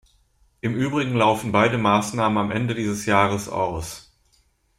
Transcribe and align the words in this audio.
Im 0.61 0.73
Übrigen 0.73 1.13
laufen 1.13 1.51
beide 1.51 1.77
Maßnahmen 1.77 2.39
am 2.39 2.49
Ende 2.49 2.73
dieses 2.73 3.05
Jahres 3.05 3.47
aus. 3.47 4.11